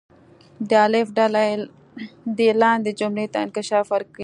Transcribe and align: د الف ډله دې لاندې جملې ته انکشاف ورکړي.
د 0.69 0.71
الف 0.85 1.07
ډله 1.17 1.43
دې 2.37 2.49
لاندې 2.61 2.91
جملې 2.99 3.25
ته 3.33 3.37
انکشاف 3.45 3.85
ورکړي. 3.91 4.19